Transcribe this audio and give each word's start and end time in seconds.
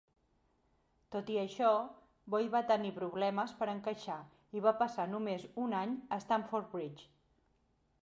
Tot 1.15 1.29
i 1.33 1.37
això, 1.41 1.73
Boyd 2.35 2.49
va 2.57 2.63
tenir 2.73 2.93
problemes 2.97 3.55
per 3.61 3.69
encaixar 3.75 4.19
i 4.59 4.67
va 4.67 4.77
passar 4.83 5.09
només 5.15 5.49
un 5.67 5.81
any 5.85 5.97
a 6.19 6.23
Stamford 6.29 6.71
Bridge. 6.77 7.11